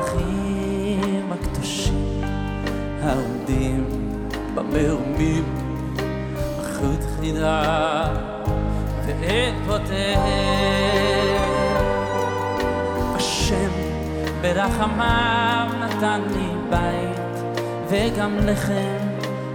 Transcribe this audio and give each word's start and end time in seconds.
האחים 0.00 1.32
הקדושים 1.32 2.20
העומדים 3.02 3.84
במרומים 4.54 5.44
אחות 6.60 7.04
חידה 7.20 8.04
ואין 9.06 9.54
פותח 9.66 10.20
השם 13.16 13.70
ברחמם 14.42 15.68
נתן 15.80 16.20
לי 16.30 16.48
בית 16.70 17.42
וגם 17.88 18.36
לכם 18.46 18.98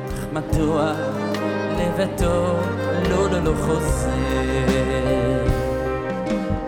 אך 0.08 0.26
מדוע 0.34 0.92
לביתו 1.80 2.56
לא 3.10 3.30
לא 3.32 3.40
לא 3.40 3.54
חוזר. 3.66 4.16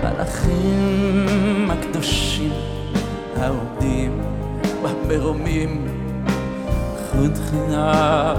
מלאכים 0.04 1.72
הקדושים 1.72 2.52
ההוא 3.38 3.67
במרומים 5.08 5.88
חוט 7.12 7.32
חינה 7.50 8.34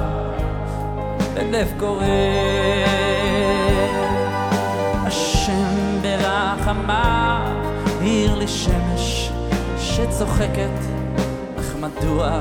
בלב 1.35 1.73
קורא. 1.79 2.05
השם 5.07 5.99
ברחמיו 6.03 7.53
האיר 8.01 8.35
לי 8.35 8.49
שמש 8.49 9.31
שצוחקת 9.79 10.79
אך 11.59 11.77
מדוע? 11.81 12.41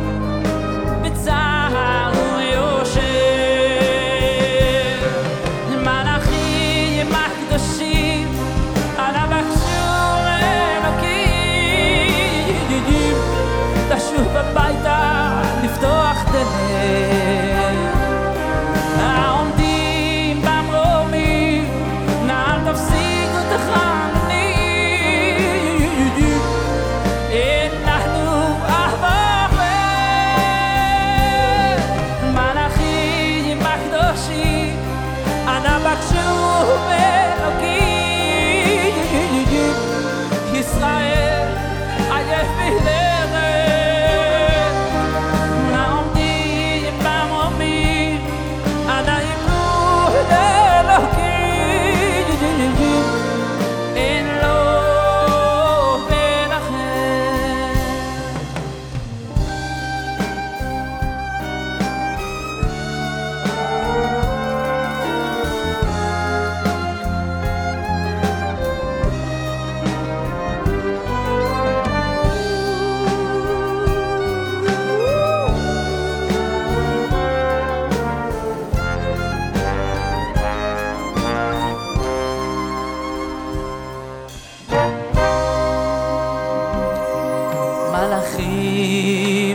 בצער 1.03 2.06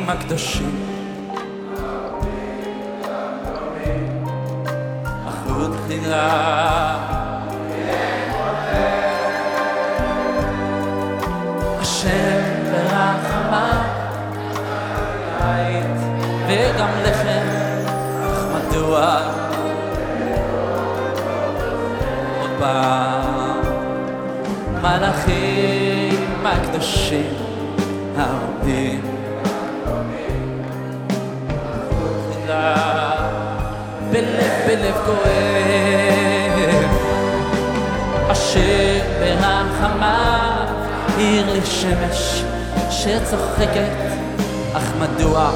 מלאכים 0.02 0.10
הקדושים. 0.10 0.80
אחדות 5.28 5.70
חילה 5.88 6.98
השם 11.80 12.42
ברחמה. 12.72 13.82
וגם 16.46 16.88
לכם 17.04 17.46
אך 18.24 18.44
מדוע? 18.54 19.20
עוד 22.40 22.50
פעם. 22.58 23.22
מלאכים 24.82 26.46
הקדושים 26.46 27.34
העומדים 28.16 29.12
בלב 34.67 34.95
כואב. 35.06 36.62
אשר 38.33 39.00
ברחמיו 39.21 40.67
האיר 41.17 41.53
לי 41.53 41.67
שמש 41.67 42.45
שצוחקת 42.91 43.91
אך 44.75 44.93
מדוע 45.00 45.50